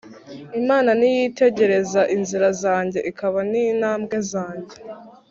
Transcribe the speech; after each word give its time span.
Imana 0.61 0.89
ntiyitegereza 0.99 2.01
inzira 2.15 2.47
zanjye 2.61 2.99
Ikabara 3.09 3.47
ni 3.51 3.63
ntambwe 3.79 4.17
zanjye 4.31 4.75